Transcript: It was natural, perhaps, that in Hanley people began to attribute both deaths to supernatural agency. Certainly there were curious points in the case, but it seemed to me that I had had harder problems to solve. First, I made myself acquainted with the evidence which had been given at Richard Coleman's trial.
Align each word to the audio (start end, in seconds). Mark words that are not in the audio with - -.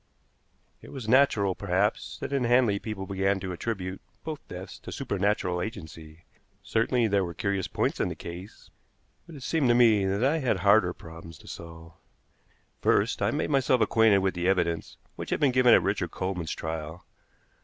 It 0.81 0.91
was 0.91 1.07
natural, 1.07 1.53
perhaps, 1.53 2.17
that 2.21 2.33
in 2.33 2.43
Hanley 2.45 2.79
people 2.79 3.05
began 3.05 3.39
to 3.39 3.51
attribute 3.51 4.01
both 4.23 4.39
deaths 4.47 4.79
to 4.79 4.91
supernatural 4.91 5.61
agency. 5.61 6.25
Certainly 6.63 7.07
there 7.09 7.23
were 7.23 7.35
curious 7.35 7.67
points 7.67 7.99
in 7.99 8.09
the 8.09 8.15
case, 8.15 8.71
but 9.27 9.35
it 9.35 9.43
seemed 9.43 9.69
to 9.69 9.75
me 9.75 10.05
that 10.07 10.23
I 10.23 10.39
had 10.39 10.57
had 10.57 10.57
harder 10.61 10.91
problems 10.93 11.37
to 11.37 11.47
solve. 11.47 11.93
First, 12.81 13.21
I 13.21 13.29
made 13.29 13.51
myself 13.51 13.79
acquainted 13.79 14.21
with 14.23 14.33
the 14.33 14.47
evidence 14.47 14.97
which 15.17 15.29
had 15.29 15.39
been 15.39 15.51
given 15.51 15.71
at 15.75 15.83
Richard 15.83 16.09
Coleman's 16.09 16.55
trial. 16.55 17.05